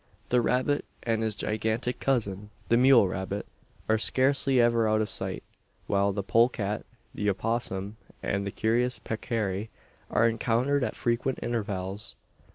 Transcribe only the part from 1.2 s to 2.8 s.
his gigantic cousin, the